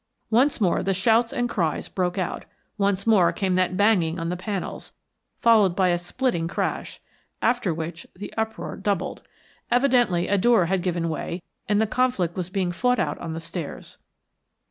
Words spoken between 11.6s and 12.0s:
and the